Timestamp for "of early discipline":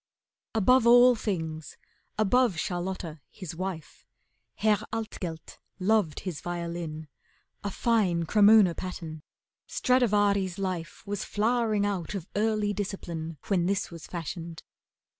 12.15-13.37